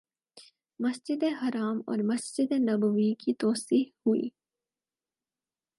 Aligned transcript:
مسجد 0.79 1.23
حرام 1.41 1.81
اور 1.87 1.97
مسجد 2.03 2.51
نبوی 2.59 3.13
کی 3.13 3.33
توسیع 3.33 3.83
ہوئی 4.05 4.29